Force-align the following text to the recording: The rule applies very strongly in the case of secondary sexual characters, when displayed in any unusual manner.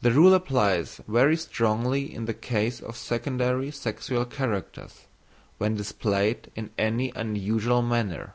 The 0.00 0.12
rule 0.12 0.32
applies 0.32 1.02
very 1.06 1.36
strongly 1.36 2.10
in 2.14 2.24
the 2.24 2.32
case 2.32 2.80
of 2.80 2.96
secondary 2.96 3.70
sexual 3.70 4.24
characters, 4.24 5.02
when 5.58 5.74
displayed 5.76 6.50
in 6.56 6.70
any 6.78 7.12
unusual 7.14 7.82
manner. 7.82 8.32